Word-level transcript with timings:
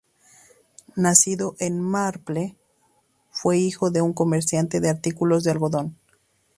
Nacido 0.95 1.55
en 1.59 1.79
Marple, 1.79 2.55
fue 3.29 3.59
hijo 3.59 3.91
de 3.91 4.01
un 4.01 4.13
comerciante 4.13 4.79
de 4.79 4.89
artículos 4.89 5.43
de 5.43 5.51
algodón. 5.51 5.95